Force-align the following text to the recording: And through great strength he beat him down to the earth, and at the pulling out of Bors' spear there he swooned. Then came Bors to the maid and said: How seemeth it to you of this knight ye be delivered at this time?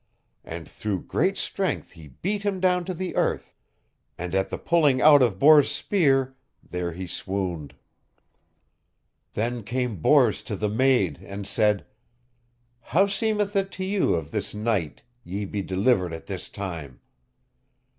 And 0.43 0.67
through 0.67 1.03
great 1.03 1.37
strength 1.37 1.91
he 1.91 2.07
beat 2.07 2.41
him 2.41 2.59
down 2.59 2.85
to 2.85 2.93
the 2.95 3.15
earth, 3.15 3.55
and 4.17 4.33
at 4.33 4.49
the 4.49 4.57
pulling 4.57 4.99
out 4.99 5.21
of 5.21 5.37
Bors' 5.37 5.69
spear 5.71 6.35
there 6.63 6.91
he 6.93 7.05
swooned. 7.05 7.75
Then 9.35 9.61
came 9.63 9.97
Bors 10.01 10.41
to 10.45 10.55
the 10.55 10.69
maid 10.69 11.19
and 11.21 11.45
said: 11.45 11.85
How 12.81 13.05
seemeth 13.05 13.55
it 13.55 13.69
to 13.73 13.85
you 13.85 14.15
of 14.15 14.31
this 14.31 14.55
knight 14.55 15.03
ye 15.23 15.45
be 15.45 15.61
delivered 15.61 16.13
at 16.13 16.25
this 16.25 16.49
time? 16.49 16.99